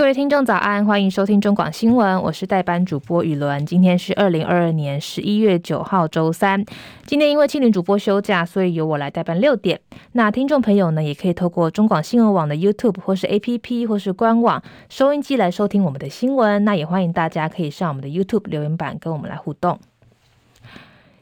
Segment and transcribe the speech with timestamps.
[0.00, 3.66] 各位听众早安，欢迎收听中广新闻，我是代班主播雨伦。
[3.66, 6.64] 今天是二零二二年十一月九号周三。
[7.04, 9.78] 今天因为青年主播休假，所以由我来代班六点。
[10.12, 16.64] 那听众朋友呢，也可以透过中广新闻网的 YouTube 或是 APP 或是官网收音机来收听我们的新闻。
[16.64, 19.78] 那也欢迎大家可以上我们的 YouTube 留言板跟我们来互动。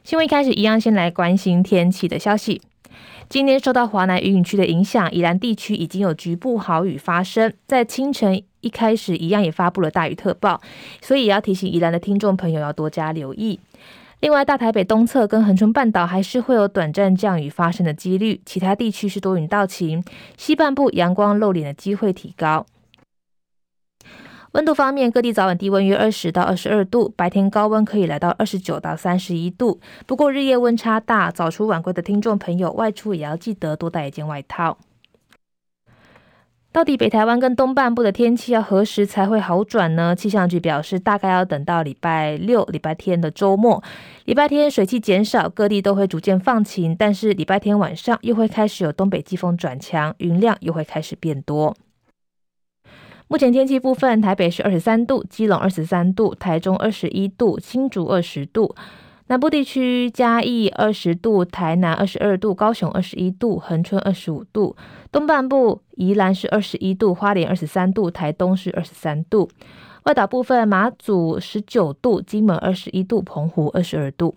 [0.05, 2.61] 新闻一开始一样，先来关心天气的消息。
[3.27, 8.41] 今天受到华南云雨区的影响，宜兰地区已经有局部豪雨发生，在清晨。
[8.61, 10.59] 一开始一样也发布了大雨特报，
[11.01, 13.57] 所以也要提醒宜兰的听众朋友要多加留意。
[14.19, 20.03] 另外，大台北东侧跟恒春半岛还是会有短暂降雨发生的几率，其他地区是多云到晴。
[20.35, 22.65] 西半部阳光露脸的机会提高。
[24.53, 29.79] 温度方面，各地早晚低温约二十到二十二度，白天高温可以来到二十九到三十一度。
[30.07, 34.79] 不过日夜温差大，早出晚归的听众朋友外出也要记得多带一件外套。
[36.71, 40.15] 到底北台湾跟东半部的天气要何时才会好转呢？
[40.15, 43.83] 气象局表示，大概要等到礼拜六、礼拜天的周末。
[44.25, 51.75] 礼拜天水汽减少，各地都会逐渐放晴，但是礼拜天晚上又会开始有东北季风转强，云量又会开始变多。
[53.31, 58.75] 目前天气部分，台北是二十三度，基隆二十三度，台中二十一度，新竹二十度。
[59.27, 64.75] 南部地区嘉义二十度，台南二十二度，高雄二十一度，恒春二十五度。
[65.11, 69.47] 东半部宜兰是二十一度，花莲二十三度，台东是二十三度。
[70.05, 74.33] 外岛部分马祖十九度，金门二十一度，澎湖二十二度。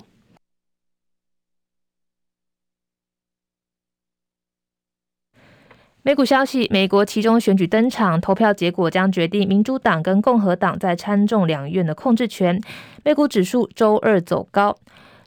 [6.04, 12.60] 美股消息：美国期中选举登场，投票结果将决定民主党跟共和党在参众两院的控制权。
[13.04, 14.76] 美股指数周二走高，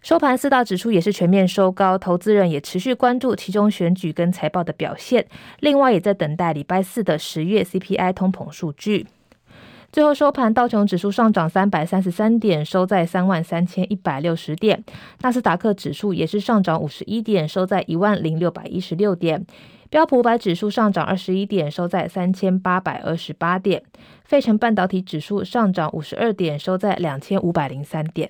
[0.02, 5.26] 收盘四大指数也是全面收高，投资人也持续关注期中选举跟财报的表现。
[5.62, 9.08] 另外，也在等待礼拜四的十月 CPI 通膨数据。
[9.94, 14.78] 最后收盘，道琼指数上涨三百三十三点，收在三万三千一百六十点；
[15.22, 19.46] 纳斯达克指数也是上涨五十一点，收在一万零六百一十六点。
[19.90, 23.84] 标普五百指数上涨二十一点，收在三千八百二十八点。
[24.24, 28.30] 费城半导体指数上涨五十二点，收在两千五百零三点。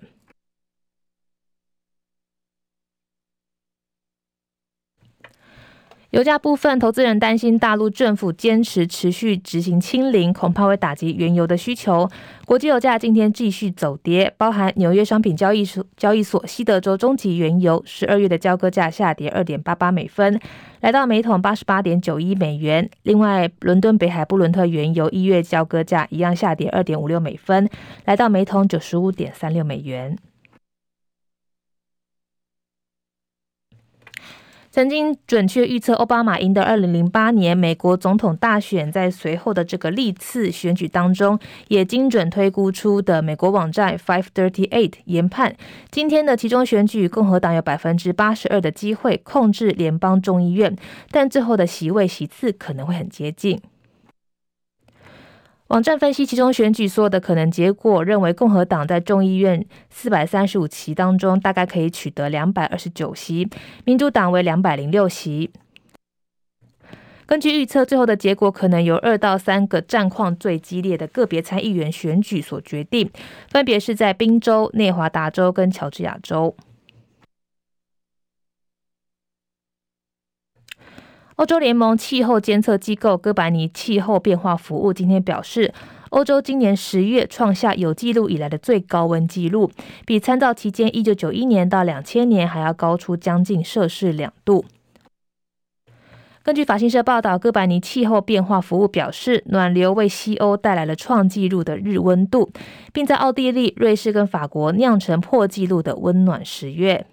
[6.11, 12.07] 油价部分，投资人担心大陆政府坚持持续执行清零，恐怕会打击原油的需求。
[12.45, 20.39] 国际油价今天继续走跌，包含纽约商品交易所交易所西德州中级原油十二月的交割价下跌二点八八美分，
[20.79, 22.89] 来到每桶八十八点九一美元。
[23.03, 27.67] 另外，伦敦北海布伦特原油一月交割价一样下跌二点五六美分，
[28.05, 30.17] 来到每桶九十五点三六美元。
[34.75, 45.55] 曾经准确预测奥巴马赢得二零零八年美国总统大选，在随后的这个历次选举当中，也精准推估出的美国网站 Five Thirty Eight 研判，
[45.89, 50.75] 今天的其中选举，共和党有百分之八十二的机会控制联邦众议院，
[51.09, 53.61] 但最后的席位席次可能会很接近。
[55.69, 63.49] 网站分析其中选举所有的可能结果，认为共和党在众议院四百三十五席当中，大概可以取得两百二十九席，
[63.83, 65.49] 民主党为两百零六席。
[67.25, 73.09] 根据预测，最后的结果可能由二到三个战况最激烈的个别参议员选举所决定，
[73.49, 76.55] 分别是在宾州、内华达州跟乔治亚州。
[81.35, 85.73] 欧洲联盟气候监测机构哥白尼气候变化服务今天表示，
[86.11, 89.69] 欧洲今年十月创下有记录以来的最高温记录，
[90.05, 94.63] 比参照期间一九九一年到两千年还要高出将近摄氏两度。
[96.41, 102.49] 根据法新社报道，哥白尼气候变化服务表示，暖流为西欧带来了创纪录的日温度，
[102.93, 107.05] 并在奥地利、瑞士跟法国酿成破纪录的温暖十月。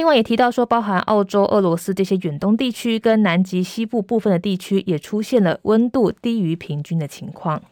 [0.00, 7.62] 另外也提到说，包含澳洲、俄罗斯这些远东地区跟南极西部部分的地区，也出现了温度低于平均的情况。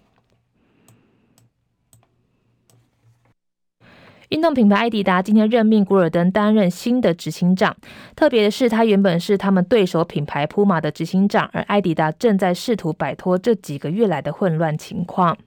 [4.28, 7.74] 运动品牌艾迪达今天任命古尔登担任新的执行长，
[8.14, 15.38] 特别的是，他原本是他们对手品牌普马的执行长，而艾迪达正在试图摆脱这几个月来的混乱情况。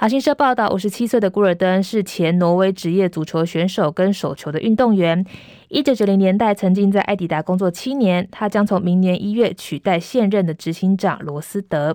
[0.00, 5.26] 法新社报道，五十七岁的古尔登是前挪威职业足球选手跟手球的运动员。
[5.68, 11.94] 一九九零年代曾经在艾迪达工作七年，他将从明年一月取代现任的执行长罗斯德。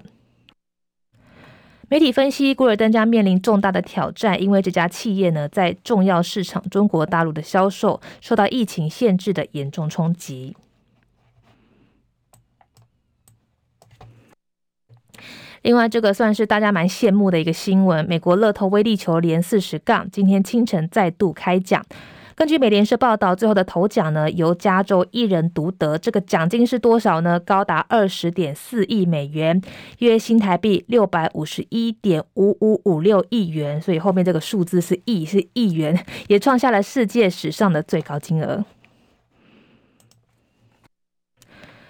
[1.89, 10.55] 媒体分析，古尔登将面临重大的挑战，因为这家企业呢在重要市场中国大陆的销售受到疫情限制的严重冲击。
[15.65, 21.83] 另外，这个算是大家蛮羡慕的一个新闻，美国乐透威力球连四十杠，今天清晨再度开奖。
[22.35, 25.97] 根据美联社报道，最后的头奖呢，由加州一人独得。
[25.97, 27.39] 这个奖金是多少呢？
[27.39, 29.59] 高达二十点四亿美元，
[29.97, 33.81] 约新台币六百五十一点五五五六亿元。
[33.81, 35.97] 所以后面这个数字是亿，是亿元，
[36.27, 38.63] 也创下了世界史上的最高金额。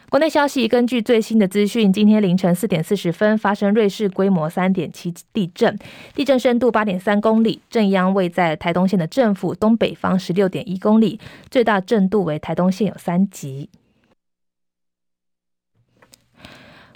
[0.09, 5.77] 国内消息，根据最新的资讯，今天凌晨四点四十分发生瑞士规模三点七地震，
[6.13, 11.19] 地震深度八点三公里，震央位在台东县的政府东北方十六点一公里，
[11.49, 13.69] 最大震度为台东县有三级。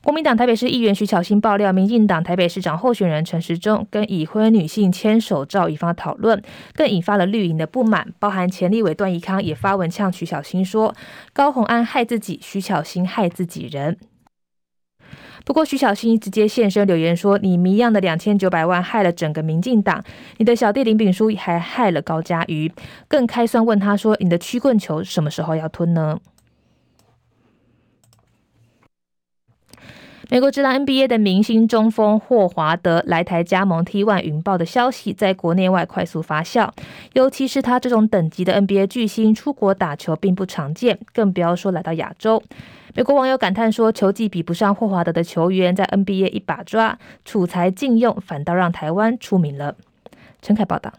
[0.02, 6.42] 国民党台北市议员徐巧芯爆料，民进党台北市长候选人陈时中跟已婚女性牵手照引发讨论，
[6.74, 8.14] 更引发了绿营的不满。
[8.18, 10.96] 包含前立委段宜康也发文呛徐巧芯说
[11.34, 13.98] ：“高虹安害自己，徐巧芯害自己人。”
[15.46, 20.02] 不过徐巧芯直接现身留言说：“你谜样的两千九百万害了整个民进党，
[20.38, 22.72] 你的小弟林炳书还害了高嘉瑜。”
[23.10, 26.18] 更开酸问他说：“你的曲棍球什么时候要吞呢？”
[30.32, 36.70] 美国职篮 NBA 的明星中锋霍华德来台加盟 T1 云豹的消息，在国内外快速发酵。
[37.14, 42.44] 尤其是他这种等级的 NBA 巨星出国打球并不常见，更不要说来到亚洲。
[42.94, 49.76] 美国网友感叹说：“球技比不上霍华德的球员，在 NBA 一把抓，储才禁用，反倒让台湾出名了。”
[50.44, 50.94] 陈凯报道。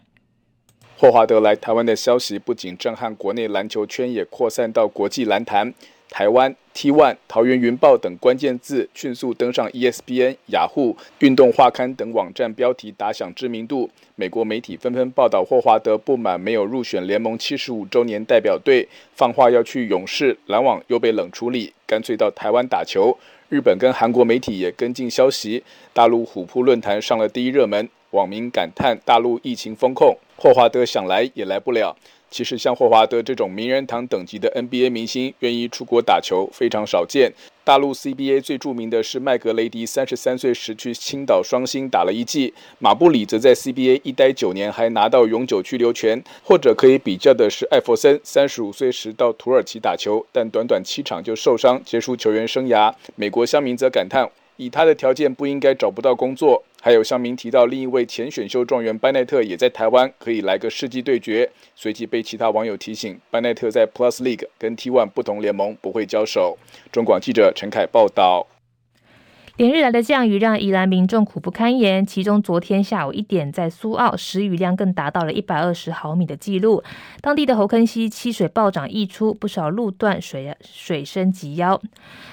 [0.97, 5.73] 霍华德来台湾的消息不仅震撼国内篮球圈，也扩散到国际篮坛。
[6.09, 13.89] 台湾 T1、桃园云豹等关键字迅速登上 ESPN、雅虎、运动画刊等网站标题，打响知名度。
[14.15, 23.17] 美国媒体纷纷报道霍华德不满没有入选联盟七十五周年代表队，放话要去勇士，篮网又被冷处理，干脆到台湾打球。
[23.49, 31.95] 日本跟韩国媒体也跟进消息，大陆虎扑论坛上了第一热门，网民感叹大陆疫情封控，霍华德想来也来不了。
[32.31, 37.31] 其实像霍华德这种名人堂等级的 NBA 明星，愿意出国打球非常少见。
[37.63, 46.19] 大陆 CBA 最著名的是麦格雷迪，三十三岁时去青岛双星打了一季；马布里则在 CBA 一待九年，还拿到永久居留权。
[46.43, 52.91] 或者可以比较的是艾弗森，三十五岁时到土耳其打球，但短短七场就受伤结束球员生涯。
[53.15, 54.27] 美国乡民则感叹，
[54.57, 56.63] 以他的条件不应该找不到工作。
[56.81, 61.49] 还有乡民提到，另一位前选秀状元班奈特也在台湾，可以来个世纪对决。
[61.75, 66.57] 随即被其他网友提醒，班奈特在 Plus League 跟 T1 不同联盟，不会交手。
[66.91, 68.47] 中广记者陈凯报道。
[69.61, 76.83] 连日来的降雨让宜兰民众苦不堪言，其中昨天下午一点，在苏澳时雨量更达到了一百二十毫米的记录。
[77.21, 81.79] 当地的猴坑溪溪水暴涨溢出，不少路段水水深及腰。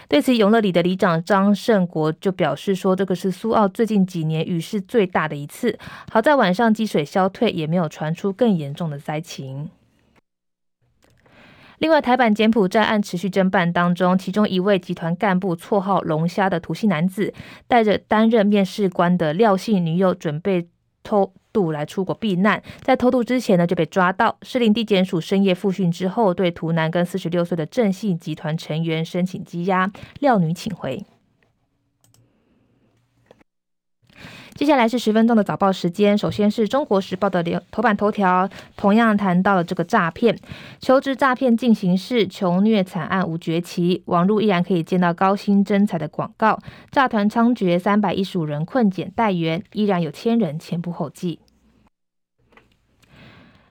[0.09, 5.79] 对此，永乐里的里长张胜国就表示说：“这个是苏澳最近几年雨势最大的一次。
[6.11, 9.69] 好在晚上积水消退，也没有传出更严重的灾情。”
[11.79, 17.33] 另外，台版柬埔寨案持续侦办当中，其中一位集团干部绰号“龙虾”的图姓男子，
[17.67, 20.67] 带着担任面试官的廖姓女友，准备
[21.05, 22.61] 偷渡来出国避难。
[22.81, 24.37] 在偷渡之前呢，就被抓到。
[24.43, 31.05] 士林地检署深夜复讯之后，对图南跟四十六岁的郑姓集团成员申请羁押，廖女请回。
[34.59, 36.19] 接下来是十分钟的早报时间。
[36.19, 40.37] 首先是中国时报的头版头条，同样谈到了这个诈骗、
[40.81, 46.59] 求职诈骗进行式，穷虐惨案无绝期，网络依然可以见到高薪征才的广告，
[46.91, 51.39] 诈团猖獗，三百一十五人困检待援，依然有千人前仆后继。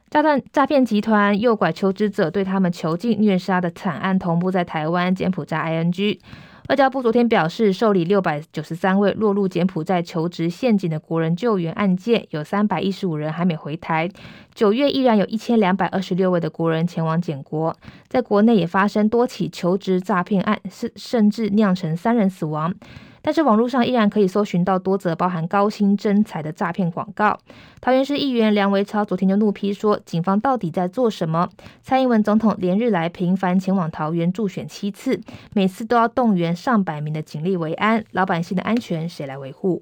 [0.09, 6.19] 诈骗诈骗集团诱拐求职者，对他们囚禁虐杀的惨案同步在台湾柬埔寨 ING。
[6.67, 14.09] 外交部昨天表示，受理六百九十三位落入柬埔寨求职陷阱的国人救援案件，有三百一十五人还没回台。
[14.53, 17.73] 九月依然有一千两百二十六位的国人前往柬国，
[18.09, 22.75] 在国内也发生多起求职诈骗案，甚甚至酿成三人死亡。
[23.21, 27.37] 但是网络上依然可以搜寻到多则包含高薪征才的诈骗广告。
[27.81, 31.49] 桃园市议员梁维超昨天就怒批说：“警方到底在做什么？”
[31.81, 35.19] 蔡英文总统连日来频繁前往桃园助选七次，
[35.53, 39.81] 每次都要动员上百名的警力维安，老百姓的安全谁来维护？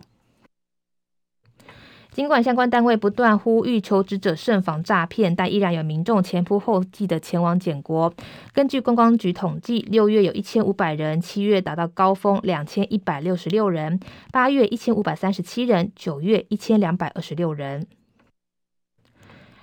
[2.15, 8.13] 尽管相关单位不断呼吁求职者慎防诈骗，但依然有民众前仆后继的前往柬国。
[8.53, 13.99] 根据观光局统计，六月有一千五百人，七月达到高峰两千一百六十六人，
[14.31, 17.85] 八月一千五百三十七人，九月一千两百二十六人。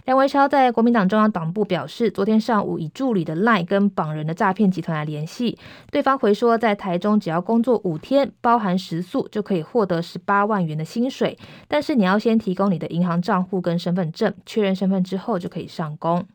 [0.05, 5.57] 梁维超在国民党中央党部表示，昨天上午以助理的赖跟绑人的诈骗集团来联系，
[5.93, 16.27] 对方回说在台中只要工作五天，包含食宿就可以获得十八万元的薪水，但是你要先提供你的银行账户跟身份证，确认身份之后就可以上工。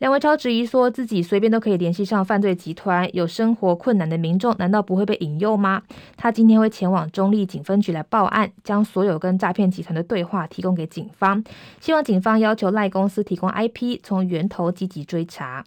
[0.00, 5.82] 梁维超质疑说自己随便都可以联系上犯罪集团，有生活困难的民众难道不会被引诱吗？
[6.16, 11.44] 他今天会前往中立警分局来报案，将所有跟诈骗集团的对话提供给警方，
[11.80, 15.66] 希望警方要求赖公司提供 IP，从源头积极追查。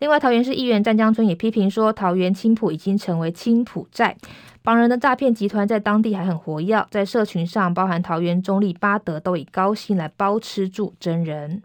[0.00, 4.16] 另外，桃园市议员湛江村也批评说，桃园青埔已经成为青埔寨，
[4.64, 11.62] 绑人的诈骗集团在当地还很活跃，在社群上，包含桃园中立八德都以高薪来包吃住真人。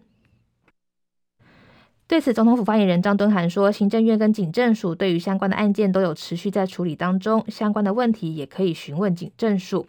[2.13, 9.87] 对此，总统府发言人张敦涵说，行政院跟警政署对于相关的案件都有持续在处理当中，相关的问题也可以询问警政署。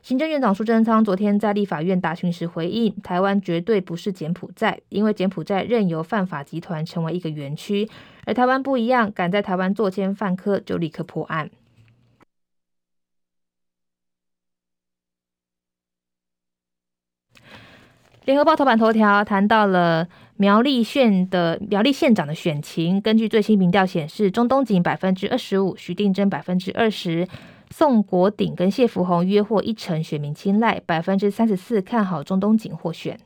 [0.00, 7.90] 行政院长苏贞昌昨天在立法院答询时回应，台湾绝对不是柬埔寨，因为柬埔寨任由犯法集团成为一个园区，
[8.26, 11.50] 而台湾不一样，敢在台湾作奸犯科就立刻破案。
[18.24, 20.08] 联合报头版头条谈到了
[20.38, 27.26] 苗栗县的苗栗县长的选情，根据最新民调显示，中东锦百分之二十五，徐定珍百分之二十，
[27.70, 33.18] 宋国鼎跟谢福弘约获一成选民青睐，百分之三十四看好中东锦获选。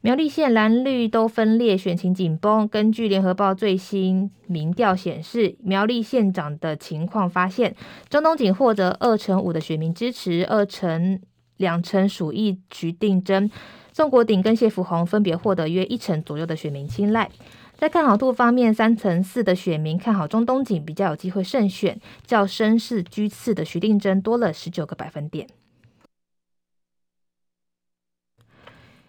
[0.00, 2.66] 苗栗县蓝绿都分裂，选情紧绷。
[2.68, 7.74] 根据联合报最新民调显示，苗栗县长的情况发现，
[8.08, 11.20] 中东锦获得二成五的选民支持，二成。
[11.58, 13.50] 两成属意徐定珍，
[13.92, 17.30] 宋国鼎跟谢福洪分别获得约一成左右的选民青睐。
[17.76, 25.46] 在看好度方面，三成四的选民看好中东锦比较有机会胜选，较声势居次的徐定珍多了十九个百分点。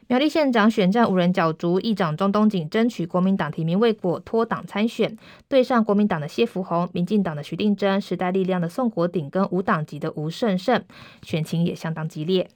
[0.09, 5.15] 苗栗县长选战五人角逐，议长钟东锦争取国民党提名未果，脱党参选，
[5.47, 10.83] 对上国民党的谢福洪、民进党的徐定真、时代力量的宋国鼎跟无党籍的吴胜胜，
[11.21, 12.49] 选情也相当激烈。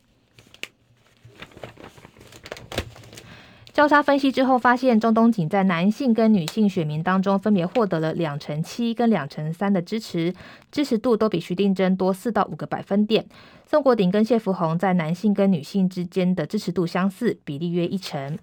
[3.74, 10.32] 交叉分析之后，发现中东锦在男性跟女性选民当中分别获得了两成七跟两成三的支持，
[10.72, 13.26] 支持度都比徐定真多四到五个百分点。
[13.66, 18.38] 宋国鼎跟谢福红在男性跟女性之间的支持度相似，比例约一成。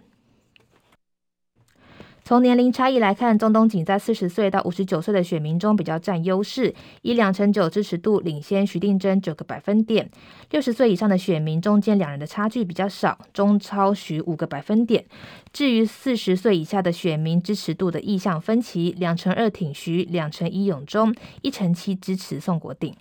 [2.30, 6.72] 从年龄差异来看，钟东锦在四十岁到五十九岁的选民中比较占优势，
[7.02, 10.08] 以两成九支持度领先徐定珍九个百分点。
[10.50, 15.04] 六十岁以上的选民中间两人的差距比较少，中超徐五个百分点。
[15.52, 22.94] 至于四十岁以下的选民支持度的意向分歧，两成二挺徐，两成一永中，一成七支持宋国定。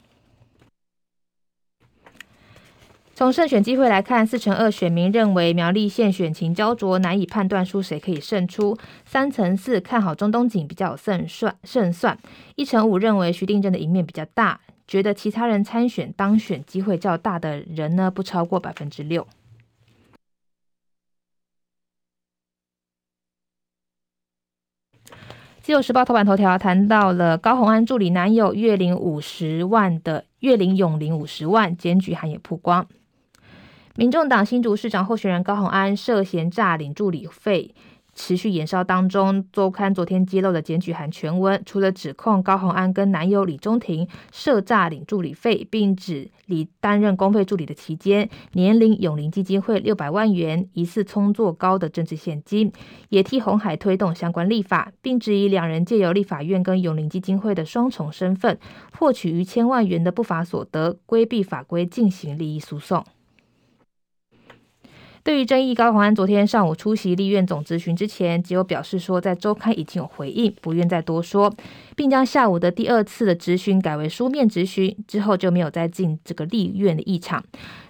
[3.19, 8.77] 从胜选机会来看，四成二选民认为苗栗县选情焦灼，难以判断出谁可以胜出。
[9.03, 12.17] 三成四看好中东锦比较有胜算，胜算。
[12.55, 19.27] 一成五认为徐定祯的赢面比较大，觉得其他人参选当选机会较大的人呢，不超过百分之六。
[25.61, 32.87] 自由时报头版头条谈到了高虹安助理男友月领五十万的月领永龄五十万，检举函也曝光。
[33.99, 37.75] 民众党新竹市长候选人高虹安涉嫌诈领助理费，
[38.15, 39.43] 持续延烧当中。
[39.51, 52.71] 周刊昨天揭露的检举函全文，除了指控高虹安跟男友李中庭涉诈领助理费，并指李担任公费助理的期间，年领永龄基金会六百万元，疑似充作高的政治献金，
[53.09, 58.57] 也替红海推动相关立法，并质疑两人借由立法院跟永龄基金会的双重身份，
[58.97, 63.03] 获取逾千万元的不法所得，规避法规进行利益诉讼。
[65.23, 71.53] 对于争议，高虹安昨天上午出席立院总质询之前，只有表示说在周刊已经有回应，不愿再多说，
[71.95, 77.43] 并将下午的第二次的质询改为书面质询，之后就没有再进这个立院的议场。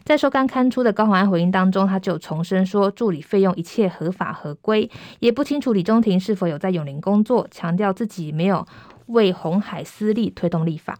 [0.03, 8.65] 在周刊刊出的高虹安回应当中，他就重申说助理费用一切合法合规，也不清楚李中庭是否有在永龄工作，强调自己没有
[9.05, 10.97] 为红海私利推动立法。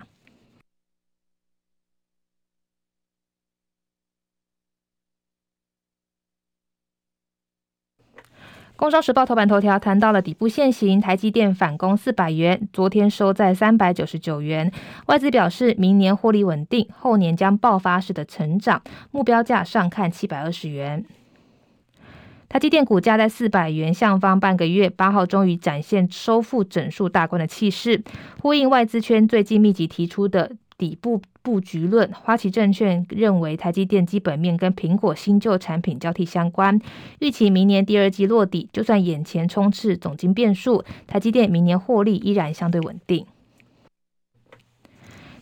[8.79, 14.71] 工商时报头版头条谈到了底部现形，台积电反攻四百元，昨天收在三百九十九元。
[15.07, 18.81] 外资表示，明年获利稳定，后年将爆发式的成长，
[19.11, 21.03] 目标价上看七百二十元。
[22.47, 28.01] 台积电股价在四百元上方半个月，八号终于展现收复整数大关的气势，
[28.41, 36.79] 呼应外资圈最近密集提出的底部布局论，花旗证券认为台积电基本面跟苹果新旧产品交替相关，
[37.19, 43.25] 预期明年第二季落底，就算眼前充斥总经变数，台积电明年获利依然相对稳定。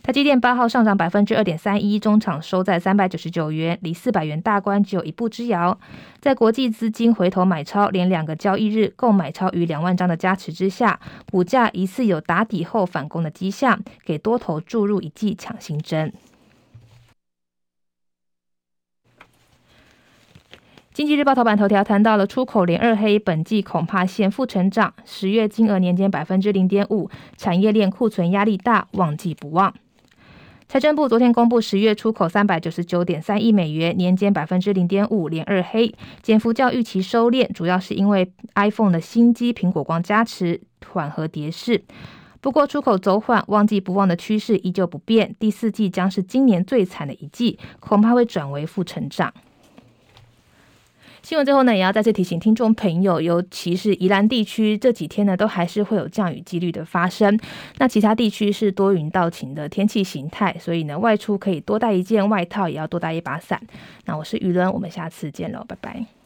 [0.08, 5.78] 台积电八号上涨百分之二点三一，中场收在三百九十九元，离四百元大关只有一步之遥。
[6.18, 10.98] 在国际资金回头买超，连两个交易日共买超逾两万张的加持之下，
[11.30, 16.10] 股价疑似有打底后反攻的迹象，给多头注入一剂强心针。
[20.94, 29.74] 经济日报头版头条谈到了出口连二黑，本季恐怕现负成长，十月金额年减百分之零点五，产业链库存压力大，旺季不旺。
[30.68, 41.82] 财政部昨天公布十月出口三百九十九点三亿美元，年减百分之零点五，连二黑，减幅较预期收敛，主要是因为 iPhone 的新机苹果光加持，缓和跌势。
[42.42, 49.32] 不过出口走缓，旺季不旺的趋势依旧不变，第四季将是今年最惨的一季，恐怕会转为负成长。
[51.28, 57.38] 新闻最后呢，也要再次提醒听众朋友，尤其是宜兰地区这几天呢，都还是会有降雨几率的发生。
[57.76, 63.60] 那其他地区是多云到晴的天气形态，所以呢，外出可以多带一件外套，也要多带一把伞。
[64.06, 66.17] 那我是雨伦，我们下次见喽，拜拜。